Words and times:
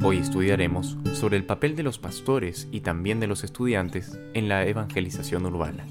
Hoy 0.00 0.18
estudiaremos 0.18 0.96
sobre 1.12 1.36
el 1.36 1.44
papel 1.44 1.74
de 1.74 1.82
los 1.82 1.98
pastores 1.98 2.68
y 2.70 2.82
también 2.82 3.18
de 3.18 3.26
los 3.26 3.42
estudiantes 3.42 4.16
en 4.32 4.48
la 4.48 4.64
evangelización 4.64 5.44
urbana. 5.44 5.84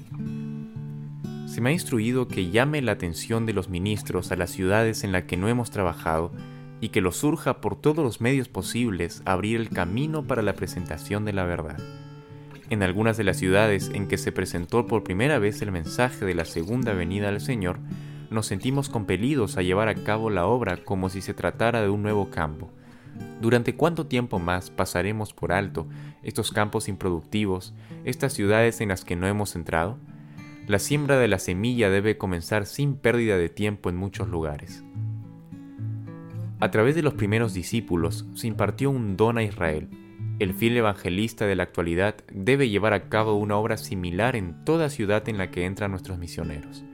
Se 1.46 1.60
me 1.60 1.68
ha 1.68 1.72
instruido 1.74 2.26
que 2.26 2.48
llame 2.48 2.80
la 2.80 2.92
atención 2.92 3.44
de 3.44 3.52
los 3.52 3.68
ministros 3.68 4.32
a 4.32 4.36
las 4.36 4.48
ciudades 4.48 5.04
en 5.04 5.12
las 5.12 5.24
que 5.24 5.36
no 5.36 5.48
hemos 5.48 5.70
trabajado 5.70 6.32
y 6.80 6.88
que 6.88 7.02
los 7.02 7.18
surja 7.18 7.60
por 7.60 7.76
todos 7.76 8.02
los 8.02 8.22
medios 8.22 8.48
posibles 8.48 9.20
abrir 9.26 9.60
el 9.60 9.68
camino 9.68 10.26
para 10.26 10.40
la 10.40 10.54
presentación 10.54 11.26
de 11.26 11.34
la 11.34 11.44
verdad. 11.44 11.76
En 12.70 12.82
algunas 12.82 13.18
de 13.18 13.24
las 13.24 13.36
ciudades 13.36 13.90
en 13.92 14.08
que 14.08 14.16
se 14.16 14.32
presentó 14.32 14.86
por 14.86 15.04
primera 15.04 15.38
vez 15.38 15.60
el 15.60 15.70
mensaje 15.70 16.24
de 16.24 16.34
la 16.34 16.46
segunda 16.46 16.94
venida 16.94 17.30
del 17.30 17.42
Señor, 17.42 17.78
nos 18.30 18.46
sentimos 18.46 18.88
compelidos 18.88 19.58
a 19.58 19.62
llevar 19.62 19.88
a 19.88 19.96
cabo 19.96 20.30
la 20.30 20.46
obra 20.46 20.78
como 20.78 21.10
si 21.10 21.20
se 21.20 21.34
tratara 21.34 21.82
de 21.82 21.90
un 21.90 22.02
nuevo 22.02 22.30
campo 22.30 22.70
¿Durante 23.40 23.76
cuánto 23.76 24.06
tiempo 24.06 24.40
más 24.40 24.70
pasaremos 24.70 25.32
por 25.32 25.52
alto 25.52 25.86
estos 26.22 26.50
campos 26.50 26.88
improductivos, 26.88 27.72
estas 28.04 28.32
ciudades 28.32 28.80
en 28.80 28.88
las 28.88 29.04
que 29.04 29.14
no 29.14 29.28
hemos 29.28 29.54
entrado? 29.54 29.98
La 30.66 30.80
siembra 30.80 31.18
de 31.18 31.28
la 31.28 31.38
semilla 31.38 31.88
debe 31.88 32.18
comenzar 32.18 32.66
sin 32.66 32.96
pérdida 32.96 33.38
de 33.38 33.48
tiempo 33.48 33.90
en 33.90 33.96
muchos 33.96 34.28
lugares. 34.28 34.84
A 36.60 36.72
través 36.72 36.96
de 36.96 37.02
los 37.02 37.14
primeros 37.14 37.54
discípulos 37.54 38.26
se 38.34 38.48
impartió 38.48 38.90
un 38.90 39.16
don 39.16 39.38
a 39.38 39.44
Israel. 39.44 39.88
El 40.40 40.54
fiel 40.54 40.76
evangelista 40.76 41.46
de 41.46 41.54
la 41.54 41.62
actualidad 41.62 42.16
debe 42.32 42.68
llevar 42.68 42.92
a 42.92 43.08
cabo 43.08 43.34
una 43.34 43.56
obra 43.56 43.76
similar 43.76 44.34
en 44.34 44.64
toda 44.64 44.90
ciudad 44.90 45.28
en 45.28 45.38
la 45.38 45.52
que 45.52 45.64
entran 45.64 45.92
nuestros 45.92 46.18
misioneros. 46.18 46.84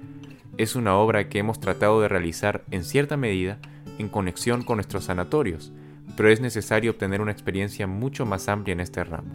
Es 0.59 0.77
una 0.77 0.97
obra 0.97 1.31
que 1.31 1.39
hemos 1.39 1.59
tratado 1.59 2.03
de 2.03 2.09
realizar 2.09 2.65
en 2.71 2.85
cierta 2.85 3.17
medida 3.17 3.59
en 3.99 4.09
conexión 4.09 4.63
con 4.63 4.77
nuestros 4.77 5.05
sanatorios, 5.05 5.73
pero 6.17 6.31
es 6.31 6.41
necesario 6.41 6.93
obtener 6.93 7.21
una 7.21 7.33
experiencia 7.33 7.87
mucho 7.87 8.27
más 8.27 8.49
amplia 8.49 8.73
en 8.73 8.81
este 8.81 9.05
ramo. 9.05 9.35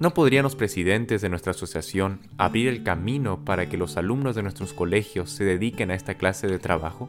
¿No 0.00 0.12
podrían 0.12 0.42
los 0.42 0.56
presidentes 0.56 1.22
de 1.22 1.28
nuestra 1.28 1.52
asociación 1.52 2.20
abrir 2.36 2.68
el 2.68 2.82
camino 2.82 3.44
para 3.44 3.68
que 3.68 3.76
los 3.76 3.96
alumnos 3.96 4.34
de 4.34 4.42
nuestros 4.42 4.72
colegios 4.72 5.30
se 5.30 5.44
dediquen 5.44 5.90
a 5.90 5.94
esta 5.94 6.14
clase 6.14 6.48
de 6.48 6.58
trabajo? 6.58 7.08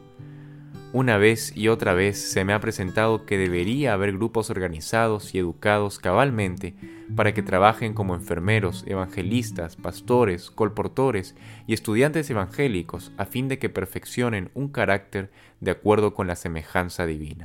Una 0.92 1.18
vez 1.18 1.54
y 1.54 1.68
otra 1.68 1.94
vez 1.94 2.16
se 2.16 2.44
me 2.44 2.52
ha 2.52 2.60
presentado 2.60 3.26
que 3.26 3.36
debería 3.36 3.92
haber 3.92 4.12
grupos 4.12 4.50
organizados 4.50 5.34
y 5.34 5.38
educados 5.38 5.98
cabalmente 5.98 6.74
para 7.14 7.34
que 7.34 7.42
trabajen 7.42 7.92
como 7.92 8.14
enfermeros, 8.14 8.84
evangelistas, 8.86 9.76
pastores, 9.76 10.50
colportores 10.50 11.34
y 11.66 11.74
estudiantes 11.74 12.30
evangélicos 12.30 13.12
a 13.18 13.26
fin 13.26 13.48
de 13.48 13.58
que 13.58 13.68
perfeccionen 13.68 14.50
un 14.54 14.68
carácter 14.68 15.30
de 15.60 15.72
acuerdo 15.72 16.14
con 16.14 16.28
la 16.28 16.36
semejanza 16.36 17.04
divina. 17.04 17.44